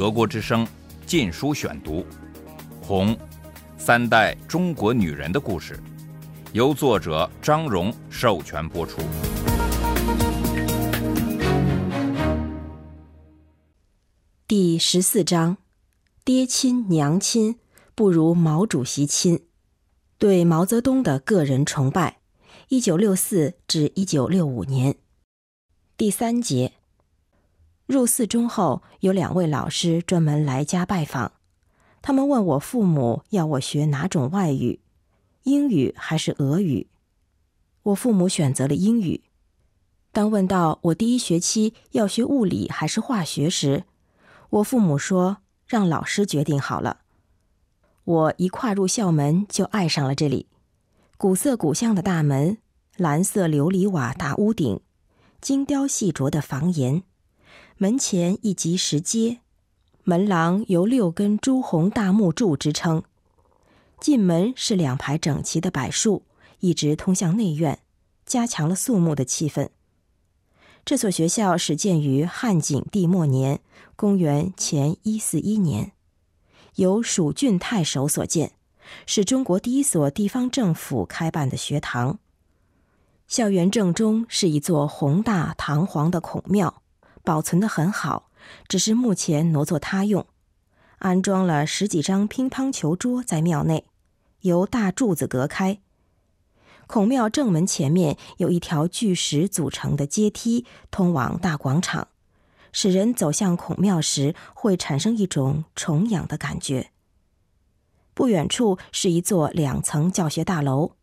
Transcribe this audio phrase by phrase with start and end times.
[0.00, 0.64] 德国之声
[1.04, 1.96] 《禁书选读》，
[2.80, 3.14] 《红》，
[3.76, 5.78] 三代中国女人的故事，
[6.54, 9.02] 由作者张荣授权播出。
[14.48, 15.58] 第十四章：
[16.24, 17.58] 爹亲娘亲
[17.94, 19.44] 不如毛主席亲。
[20.16, 22.20] 对毛泽东的个人崇拜。
[22.68, 24.96] 一九六四至一九六五年。
[25.98, 26.79] 第三节。
[27.90, 31.32] 入四中后，有两位老师专门来家拜访，
[32.00, 34.78] 他们问我父母要我学哪种外语，
[35.42, 36.86] 英语还是俄语。
[37.82, 39.24] 我父母选择了英语。
[40.12, 43.82] 当问到我第一学期要学物理还是化学时，
[44.50, 46.98] 我父母说：“让老师决定好了。”
[48.04, 50.46] 我一跨入校门就爱上了这里，
[51.16, 52.58] 古色古香的大门，
[52.96, 54.78] 蓝色琉璃瓦大屋顶，
[55.40, 57.02] 精雕细琢的房檐，
[57.82, 59.38] 门前一级石阶，
[60.04, 63.02] 门廊由六根朱红大木柱支撑。
[63.98, 66.24] 进门是两排整齐的柏树，
[66.58, 67.78] 一直通向内院，
[68.26, 69.70] 加强了肃穆的气氛。
[70.84, 73.62] 这所学校始建于汉景帝末年，
[73.96, 75.92] 公元前一四一年，
[76.74, 78.52] 由蜀郡太守所建，
[79.06, 82.18] 是中国第一所地方政府开办的学堂。
[83.26, 86.82] 校园正中是一座宏大堂皇的孔庙，
[87.30, 88.28] 保存得很好，
[88.66, 90.26] 只是目前挪作他用，
[90.98, 93.86] 安装了十几张乒乓球桌在庙内，
[94.40, 95.78] 由大柱子隔开。
[96.88, 102.08] 孔庙正门前面有一条巨石组成的阶梯，通往大广场，
[102.72, 106.90] 使人走向孔庙时会产生一种崇仰的感觉。
[108.12, 110.96] 不远处是一座两层教学大楼，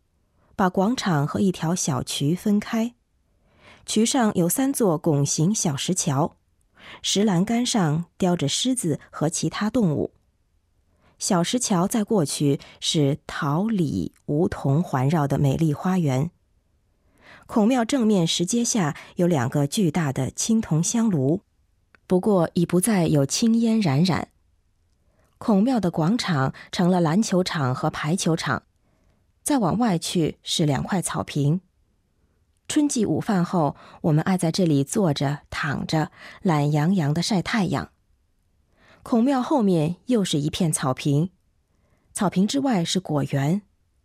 [0.54, 2.92] 把广场和一条小渠分开。
[3.88, 6.36] 渠上有三座拱形小石桥，
[7.00, 10.12] 石栏杆上雕着狮子和其他动物。
[11.18, 16.30] 小石桥再过去是桃李梧桐环绕的美丽花园。
[17.46, 21.40] 孔庙正面石阶下有两个巨大的青铜香炉，
[22.06, 24.28] 不过已不再有青烟冉冉。
[25.38, 28.64] 孔庙的广场成了篮球场和排球场，
[29.42, 31.62] 再往外去是两块草坪。
[32.68, 36.12] 春季午饭后，我们爱在这里坐着、躺着，
[36.42, 37.90] 懒洋洋的晒太阳。
[39.02, 41.30] 孔庙后面又是一片草坪，
[42.12, 43.62] 草坪之外是果园，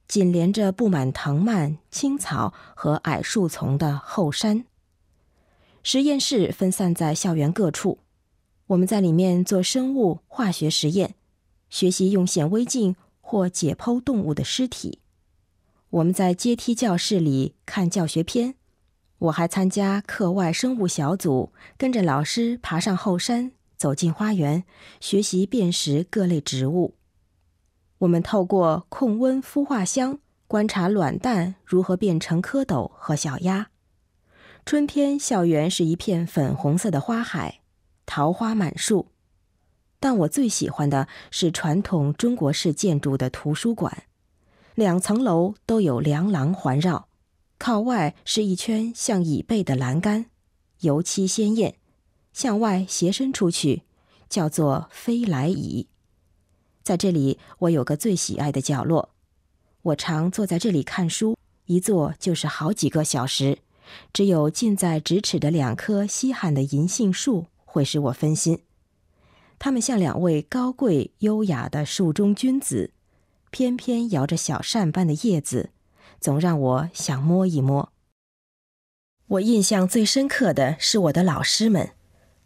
[0.08, 4.64] 紧连着布满藤蔓、青草和矮树丛的后山。
[5.84, 8.00] 实验室分散在校园各处，
[8.68, 11.16] 我们在里面做生物化学实验，
[11.70, 15.00] 学习用显微镜或解剖动物的尸体。
[15.94, 18.56] 我们在阶梯教室里看教学片，
[19.20, 23.52] 我还参加课外生物小组，跟着老师爬上后山。
[23.78, 24.64] 走进花园，
[25.02, 26.96] 学习辨识各类植物。
[28.00, 33.70] 我们透过控温孵化箱观察卵蛋如何变成蝌蚪和小鸭。
[34.66, 37.60] 春天，校园是一片粉红色的花海，
[38.06, 39.10] 桃花满树。
[40.00, 44.04] 但我最喜欢的是传统中国式建筑的图书馆，
[44.76, 47.08] 两层楼都有梁廊环绕，
[47.60, 50.26] 靠外是一圈像椅背的栏杆，
[50.80, 51.76] 油漆鲜艳。
[52.34, 53.84] 向外斜伸出去，
[54.28, 55.88] 叫做飞来椅。
[56.82, 59.10] 在这里，我有个最喜爱的角落。
[59.84, 63.60] 我常坐在这里看书，一坐就是好几个小时。
[64.12, 68.64] 只有近在咫尺的两棵稀罕的银杏树会使我分心。
[69.60, 72.93] 它们像两位高贵优雅的树中君子，
[73.54, 75.70] 翩翩摇着小扇般的叶子，
[76.20, 77.94] 总让我想摸一摸。
[79.28, 81.92] 我印象最深刻的是我的老师们。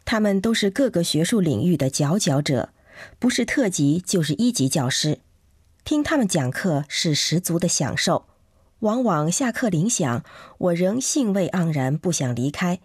[0.04, 2.74] 他们都是各个学术领域的佼佼者，
[3.18, 5.20] 不是特级就是一级教师。
[5.82, 8.26] 听他们讲课是十足的享受，
[8.80, 10.22] 往往下课铃响，
[10.58, 12.80] 我仍兴味盎然，不想离开。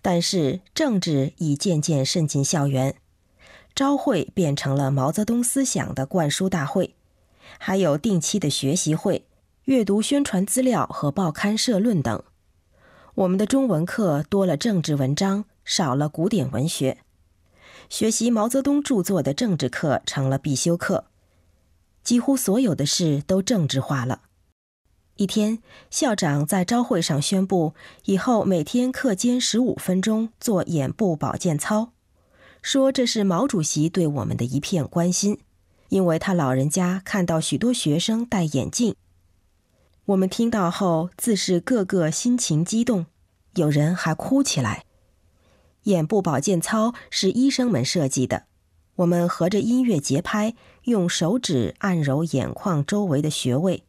[0.00, 2.94] 但是政治已渐渐渗进校园，
[3.74, 6.94] 朝会变成了毛泽东思想的灌输大会，
[7.62, 9.26] 还有定期的学习会、
[9.64, 12.22] 阅读宣传资料和报刊社论等。
[13.16, 15.44] 我们的中文课多了政治文章。
[15.62, 16.98] 少了古典文学，
[17.88, 21.04] 学习毛泽东著作的政治课成了必修课，
[22.02, 24.22] 几乎所有的事都政治化了。
[25.16, 27.74] 一天，校长在朝会上宣布，
[28.06, 31.92] 以后每天课间十五分钟做眼部保健操，
[32.62, 35.38] 说这是毛主席对我们的一片关心，
[35.90, 38.96] 因为他老人家看到许多学生戴眼镜。
[40.06, 43.06] 我们听到后，自是个个心情激动，
[43.54, 44.84] 有人还哭起来。
[45.84, 48.46] 眼部保健操是医生们设计的，
[48.96, 50.54] 我们合着音乐节拍，
[50.84, 53.84] 用手指按揉眼眶周围的穴位，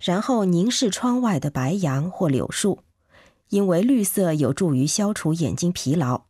[0.00, 2.80] 然后凝视窗外的白杨或柳树，
[3.48, 6.24] 因为绿色有助于消除眼睛疲劳。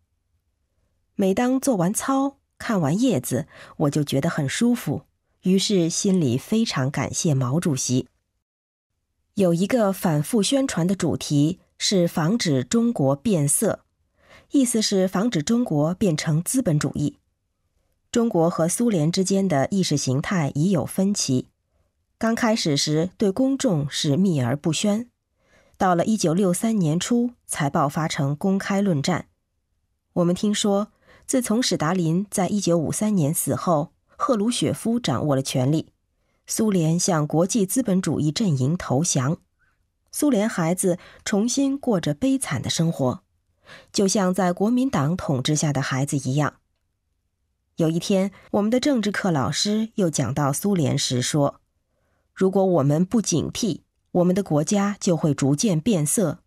[1.17, 3.47] 每当做完操，看完叶子，
[3.79, 5.03] 我就觉得很舒服，
[5.43, 8.09] 于是心里非常感谢毛主席。
[9.35, 13.81] 有一个反复宣传的主题是防止中国变色，
[14.53, 17.19] 意思是防止中国变成资本主义。
[18.13, 21.49] 中国和苏联之间的意识形态已有分歧，
[22.17, 25.11] 刚开始时对公众是秘而不宣，
[25.77, 29.27] 到了一九六三年初才爆发成公开论战。
[30.13, 30.93] 我们听说，
[31.27, 35.93] 自从史达林在一九五三年死后，赫鲁雪夫掌握了权力，
[36.47, 39.39] 苏联向国际资本主义阵营投降，
[40.13, 43.23] 苏联孩子重新过着悲惨的生活，
[43.91, 46.57] 就像在国民党统治下的孩子一样。
[47.77, 51.61] 有一天，我们的政治课老师又讲到苏联时说
[52.33, 53.81] ：“如果我们不警惕，
[54.13, 56.39] 我们的国家就会逐渐变色，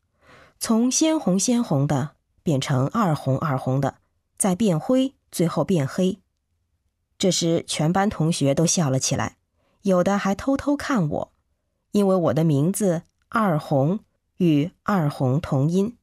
[0.59, 2.12] 从鲜红鲜红的
[2.44, 3.95] 变成二红二红的，
[4.37, 6.19] 再变灰，最后变黑。”
[7.17, 9.37] 这时，全班同学都笑了起来，
[9.81, 11.33] 有的还偷偷看我，
[11.91, 14.01] 因为我的名字“二红”
[14.37, 15.97] 与“二红”同音。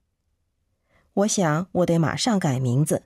[1.13, 3.05] 我想，我得马上改名字。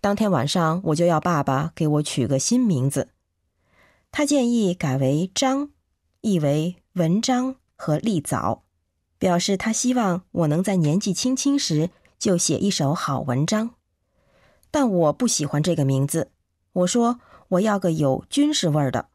[0.00, 3.10] 当天晚上，我就要爸爸给我取个新名字。
[4.10, 5.70] 他建议改为张，
[6.22, 8.64] 意为文章和立早，
[9.18, 13.74] 表示他希望我能在年纪轻轻时就写一首好文章。
[14.70, 16.30] 但我不喜欢这个名字，
[16.72, 19.08] 我说我要个有军事味儿的。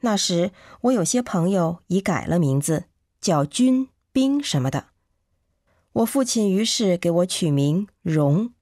[0.00, 0.50] 那时
[0.82, 2.84] 我有些朋友已改了名字，
[3.20, 4.86] 叫军兵什么的。
[5.92, 8.52] 我父亲于是给我取名荣。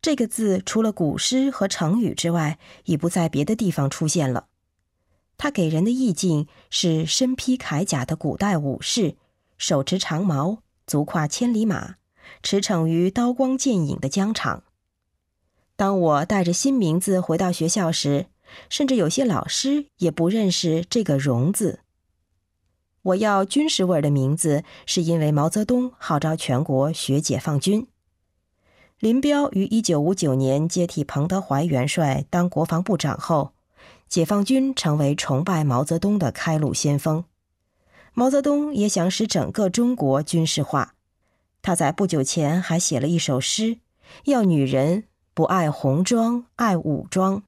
[0.00, 4.48] 这个字除了古诗和成语之外，已不在别的地方出现了。
[5.36, 9.16] 它给人的意境是身披铠甲的古代武士，
[9.56, 11.96] 手持长矛，足跨千里马，
[12.42, 14.62] 驰骋于刀光剑影的疆场。
[15.76, 18.26] 当我带着新名字回到学校时，
[18.68, 21.80] 甚至有些老师也不认识这个“荣”字。
[23.02, 27.86] 我要军事味儿的名字，是因为毛泽东号召全国学解放军。
[29.00, 33.52] 林彪于一九五九年接替彭德怀元帅当国防部长后，
[34.08, 37.24] 解放军成为崇拜毛泽东的开路先锋。
[38.14, 40.94] 毛泽东也想使整个中国军事化，
[41.60, 43.80] 他在不久前还写了一首诗，
[44.24, 45.04] 要女人
[45.34, 47.42] 不爱红装，爱武装。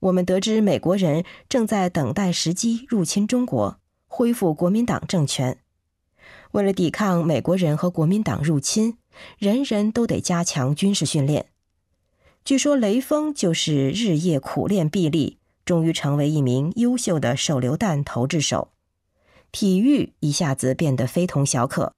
[0.00, 5.58] 我们得知美国人正在等待时机入侵中国，恢复国民党政权。
[6.52, 8.98] 为了抵抗美国人和国民党入侵。
[9.38, 11.46] 人人都得加强军事训练。
[12.44, 18.72] 据说雷锋就是日夜苦练臂力，终于成为一名优秀的手榴弹投掷手。
[19.52, 21.92] 体育一下子变得非同小可，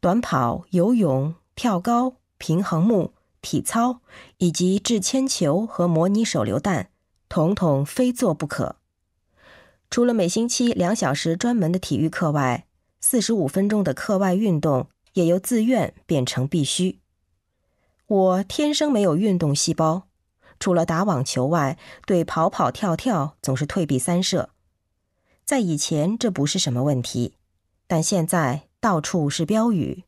[0.00, 4.00] 短跑、游泳、跳高、平衡木、体操
[4.38, 6.90] 以及掷铅球和模拟手榴弹，
[7.28, 8.76] 统统非做不可。
[9.90, 12.66] 除了每星期两小时专门的体育课外，
[13.00, 14.88] 四十五分钟的课外运动。
[15.14, 17.00] 也由自愿变成必须。
[18.06, 20.06] 我天生没有运动细胞，
[20.60, 24.50] 除了打网球外，对跑跑跳跳总是退避三舍。
[25.44, 27.34] 在以前这不是什么问题，
[27.88, 30.04] 但现在到处是标语：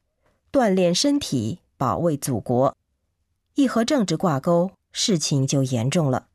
[0.52, 2.76] 锻炼身体，保卫祖国。
[3.54, 6.28] 一和政治挂钩，事情就严重了。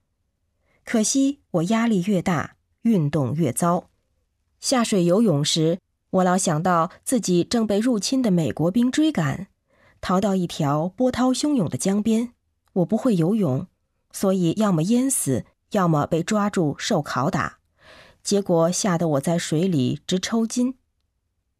[0.84, 3.90] 可惜我压力越大，运动越糟。
[4.60, 5.80] 下水游泳时。
[6.10, 9.48] 我老想到自己正被入侵的美国兵追赶，
[10.00, 12.32] 逃到一条波涛汹涌的江边。
[12.72, 13.68] 我不会游泳，
[14.14, 17.60] 所以要么淹死，要么被抓住受拷打。
[18.24, 20.76] 结果吓得我在水里直抽筋。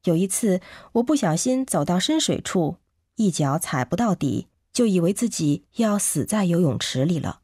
[0.06, 0.62] 有一次，
[0.94, 2.78] 我不小心走到深水处，
[3.18, 4.48] 一脚踩不到底，
[4.78, 7.42] 就以为自己要死在游泳池里了。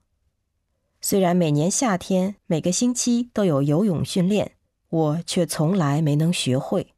[1.01, 4.51] 虽然每年夏天每个星期都有游泳训练，
[4.89, 6.93] 我却从来没能学会。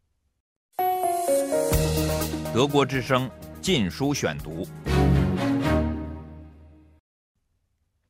[2.54, 3.30] 德国之声
[3.62, 4.66] 《禁书选读》：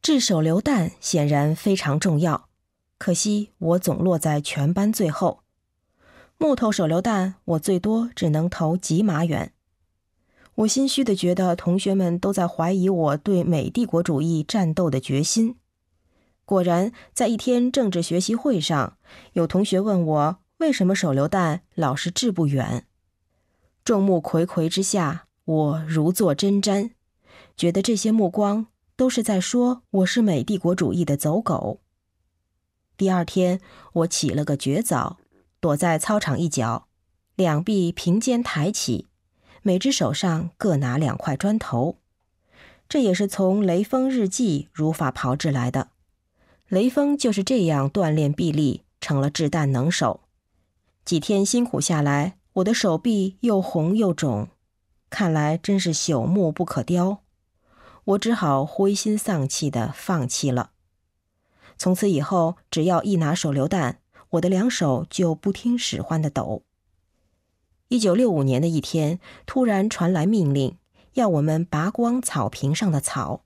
[0.01, 2.49] 掷手榴弹显然非常重要，
[2.97, 5.43] 可惜我总落在全班最后。
[6.39, 9.51] 木头手榴弹我最多只能投几码远。
[10.55, 15.57] 我心虚的觉得同学们都在怀疑我对美帝国主义战斗的决心。
[16.45, 18.97] 果然，在一天政治学习会上，
[19.33, 22.85] 有同学问我为什么手榴弹老是掷不远。
[23.83, 26.91] 众目睽睽之下，我如坐针毡，
[27.57, 31.81] 觉得这些目光都是在说我是美帝国主义的走狗。
[32.95, 33.59] 第二天，
[33.91, 35.17] 我起了个绝早，
[35.59, 36.87] 躲在操场一角，
[37.35, 39.07] 两臂平肩抬起，
[39.67, 41.97] 每只手上各拿两块砖头。
[42.87, 45.87] 这也是从雷锋日记如法炮制来的。
[46.67, 50.21] 雷锋就是这样锻炼臂力，成了掷弹能手。
[51.03, 54.49] 几天辛苦下来，我的手臂又红又肿，
[55.09, 57.23] 看来真是朽木不可雕。
[58.03, 60.69] 我只好灰心丧气地放弃了。
[61.75, 66.61] 从此以后，只要一拿手榴弹，我的两手就不听使唤的抖。
[67.89, 70.77] 一九六五年的一天，突然传来命令。
[71.15, 73.45] 要我们拔光草坪上的草。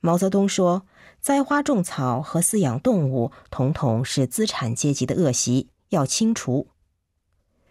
[0.00, 0.86] 毛泽东说
[1.22, 6.66] ：“栽花种草和饲养动物，统统是资产阶级的恶习，要清除。”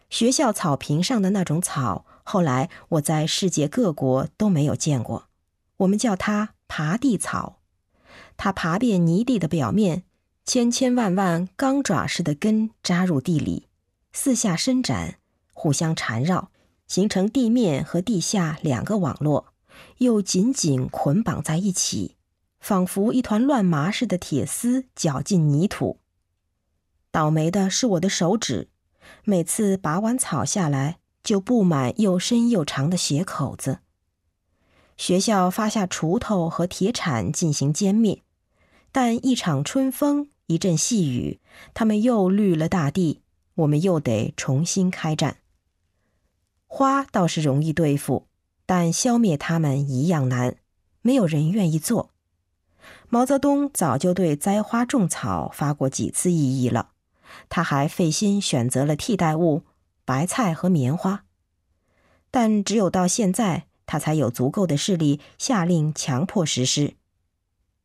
[0.10, 5.28] 学校草坪上的那种草，后来我在世界各国都没有见过。
[5.78, 7.60] 我们叫它“爬地草”。
[8.38, 10.04] 它爬遍泥地的表面，
[10.46, 13.68] 千千万万钢爪似的根扎入地里，
[14.14, 15.20] 四下伸展，
[15.54, 16.50] 互相缠绕。
[16.86, 19.54] 形成地面和地下两个网络，
[20.00, 22.18] 又紧紧捆绑在一起，
[22.60, 26.00] 仿佛一团乱麻似的铁丝绞进泥土。
[27.10, 28.68] 倒霉的是我的手指，
[29.24, 33.80] 每次拔完草下来，就布满又深又长的血口子。
[34.98, 38.22] 学校发下锄头和铁铲进行歼灭，
[38.92, 41.40] 但一场春风，一阵细雨，
[41.74, 43.22] 他们又绿了大地，
[43.56, 45.38] 我们又得重新开战。
[46.76, 48.26] 花倒是容易对付，
[48.66, 50.56] 但消灭它们一样难，
[51.04, 52.10] 没有人愿意做。
[53.10, 56.90] 毛泽东早就对栽花种草发过几次异议了，
[57.48, 59.62] 他还费心选择了替代物
[60.04, 61.26] 白菜和棉花，
[62.32, 66.96] 但只有到现在，他才有足够的势力下令强迫实施。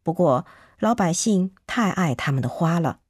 [0.03, 0.47] 不过
[0.79, 3.01] 老百姓太爱他们的花了，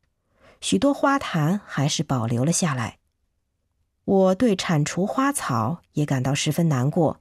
[0.60, 2.97] 许多花坛还是保留了下来。
[4.08, 7.20] 我对铲除花草也感到十分难过，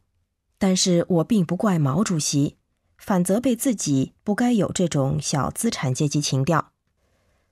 [0.58, 2.56] 但是我并不怪毛主席，
[2.98, 6.72] 反责备自己不该有这种小资产阶级情调。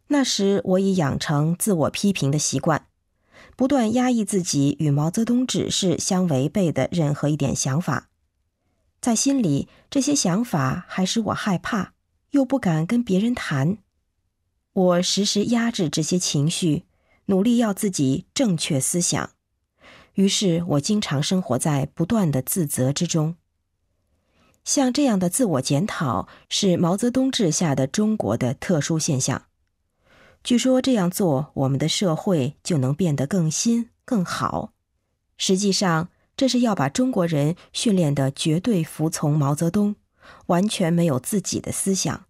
[0.07, 2.87] 那时我已养成自我批评的习惯，
[3.57, 8.07] 不断压抑自己与毛泽东指示相违背的任何一点想法，
[9.01, 11.91] 在心里这些想法还使我害怕，
[12.31, 13.79] 又不敢跟别人谈。
[14.71, 16.85] 我时时压制这些情绪。
[17.27, 19.31] 努力要自己正确思想，
[20.13, 23.35] 于是我经常生活在不断的自责之中。
[24.63, 29.45] 像这样的自我检讨是毛泽东治下的中国的特殊现象。
[30.43, 34.73] 据说这样做，我们的社会就能变得更新更好。
[35.37, 39.95] 实际上，这是要把中国人训练的绝对服从毛泽东，
[40.47, 42.25] 完全没有自己的思想。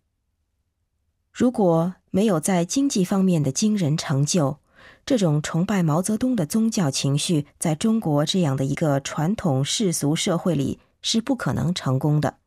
[1.31, 4.59] 如果没有在经济方面的惊人成就，
[5.05, 12.38] 这种崇拜毛泽东的宗教情绪，在中国这样的一个传统世俗社会里是不可能成功的。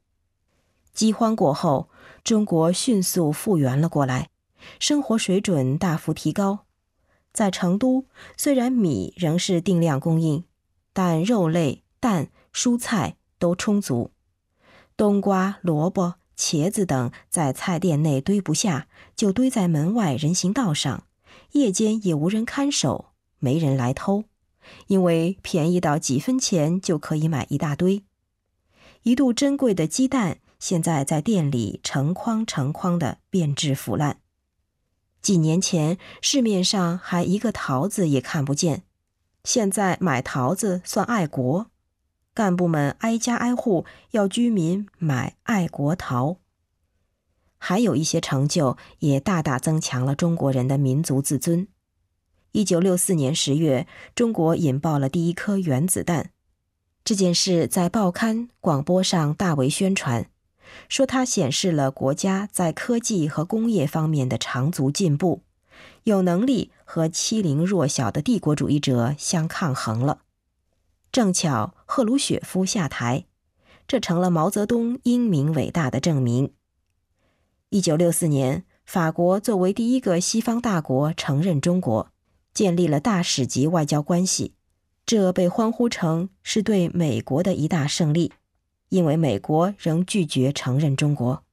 [0.93, 1.89] 饥荒过后，
[2.25, 4.31] 中国迅速复原了过来，
[4.81, 6.67] 生活水准大幅提高。
[7.33, 10.43] 在成都，虽然米仍是定量供应，
[10.93, 14.11] 但肉类、蛋、蔬菜都充足。
[14.97, 21.05] 冬瓜、萝卜、茄子等在菜店内堆不下，就堆在门外人行道上。
[21.53, 24.25] 夜间也无人看守，没人来偷，
[24.87, 28.05] 因为便宜到几分钱就可以买一大堆。
[29.03, 34.21] 一度珍贵的鸡蛋，现在在店里成筐成筐的变质腐烂。
[35.23, 38.85] 几年前市面上还一个桃子也看不见，
[39.45, 41.71] 现在买桃子算爱国，
[42.35, 46.39] 干部们挨家挨户要居民买爱国桃。
[47.59, 51.69] 还有一些成就，也大大增强了中国人的民族自尊。
[52.53, 56.31] 一九六四年十月，中国引爆了第一颗原子弹，
[57.05, 60.31] 这件事在报刊、广播上大为宣传，
[60.89, 65.43] 说它显示了国家在科技和工业方面的长足进步，
[66.05, 70.23] 有能力和欺凌弱小的帝国主义者相抗衡了。
[71.13, 73.27] 正巧赫鲁雪夫下台，
[73.87, 76.53] 这成了毛泽东英明伟大的证明。
[77.71, 82.11] 一九六四年，法国作为第一个西方大国承认中国，
[82.55, 84.55] 建立了大使级外交关系，
[85.05, 88.33] 这被欢呼成是对美国的一大胜利，
[88.89, 91.45] 因为美国仍拒绝承认中国。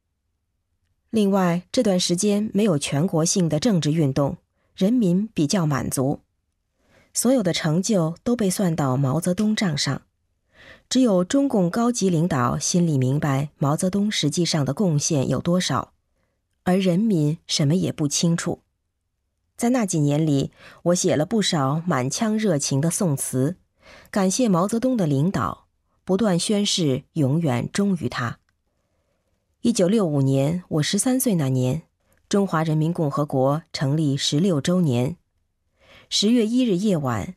[1.10, 4.38] 另外，这段时间没有全国性的政治运动，
[4.74, 6.22] 人民比较满足，
[7.14, 10.04] 所有的成就都被算到毛泽东账上。
[10.88, 15.92] 只有中共高级领导心里明白毛泽东实际上的贡献有多少，
[16.66, 18.60] 而人民什么也不清楚。
[19.56, 20.52] 在那几年里，
[20.84, 23.56] 我写了不少满腔热情的宋词，
[24.12, 25.68] 感谢毛泽东的领导，
[26.04, 28.40] 不断宣誓永远忠于他。
[29.62, 31.84] 一九六五年，我十三岁那年，
[32.28, 35.16] 中华人民共和国成立十六周年。
[36.10, 37.36] 十月一日夜晚。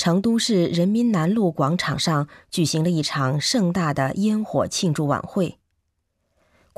[0.00, 5.57] 成都市人民南路广场上举行了一场盛大的烟火庆祝晚会。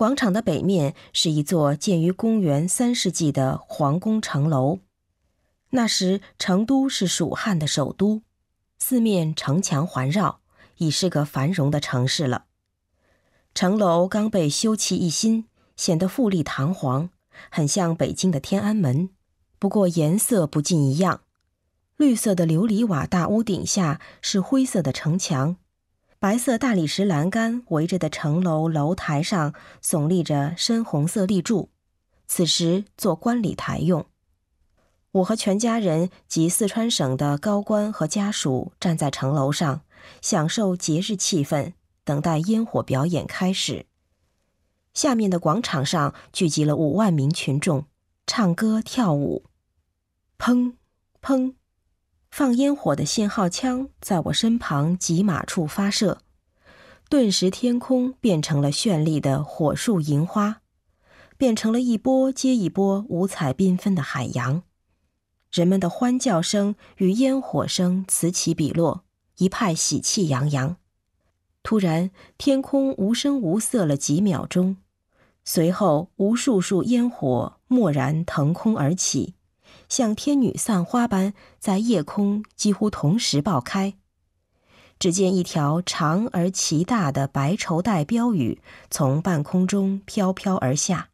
[0.01, 4.79] 广场的北面是一座建于公元三世纪的皇宫城楼。
[5.73, 8.23] 那时成都是蜀汉的首都，
[8.79, 10.41] 四面城墙环绕，
[10.79, 12.47] 已是个繁荣的城市了。
[13.55, 15.45] 城楼刚被修葺一新，
[15.77, 17.11] 显得富丽堂皇，
[17.51, 19.11] 很像北京的天安门，
[19.59, 21.21] 不过颜色不尽一样。
[21.99, 25.57] 绿色的琉璃瓦大屋顶下是灰色的城墙，
[26.21, 31.71] 白色大理石栏杆围着的城楼楼台上耸立着深红色立柱，
[32.27, 34.05] 此时做观礼台用。
[35.13, 39.81] 我和全家人及四川省的高官和家属站在城楼上，
[40.21, 41.73] 享受节日气氛，
[42.05, 43.87] 等待烟火表演开始。
[44.93, 47.87] 下面的广场上聚集了五万名群众，
[48.27, 49.47] 唱歌跳舞，
[50.39, 50.75] 砰
[51.23, 51.55] 砰。
[52.31, 56.19] 放烟火的信号枪在我身旁几码处发射，
[57.09, 60.63] 顿时天空变成了绚丽的火树银花，
[61.37, 64.63] 变成了一波接一波五彩缤纷的海洋。
[65.51, 69.05] 人们的欢叫声与烟火声此起彼落，
[69.39, 70.77] 一派喜气洋洋。
[71.65, 74.77] 突然，天空无声无色了几秒钟，
[75.45, 79.35] 随后无数束烟火蓦然腾空而起。
[79.91, 83.95] 像天女散花般在夜空几乎同时爆开。
[84.99, 91.09] 只见一条长而奇大的白绸带标语从半空中飘飘而下，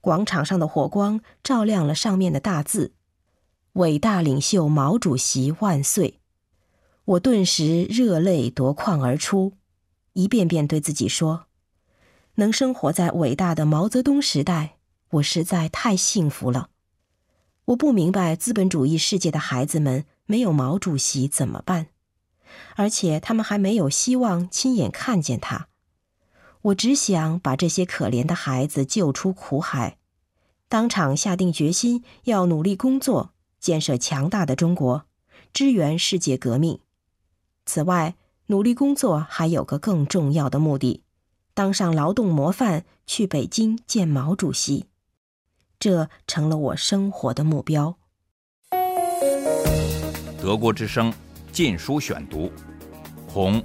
[0.00, 2.92] 广场上的火光照亮了上面的大字
[3.74, 6.20] ：“伟大领袖毛主席万岁！”
[7.06, 9.52] 我顿时热泪夺眶而出，
[10.14, 11.46] 一遍遍对自己说
[12.34, 14.78] ：“能生活在伟大的毛泽东时代，
[15.10, 16.70] 我实在太幸福了。”
[17.66, 21.88] 我不明白资本主义世界的孩子们没有毛主席怎么办，
[22.76, 25.68] 而且他们还没有希望亲眼看见他。
[26.62, 29.98] 我只想把这些可怜的孩子救出苦海，
[30.68, 35.06] 当场下定决心要努力工作，建设强大的中国，
[35.52, 36.78] 支援世界革命。
[37.64, 38.14] 此外，
[38.46, 41.02] 努力工作还有个更重要的目的：
[41.52, 44.86] 当上劳动模范，去北京见毛主席。
[45.78, 47.96] 这成了我生活的目标。
[50.40, 51.12] 德国之声
[51.50, 52.46] 《禁书选读》，
[53.26, 53.60] 《红》，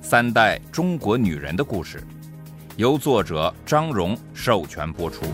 [0.00, 2.02] 三代中国女人的故事，
[2.76, 5.26] 由作者张荣授权播出。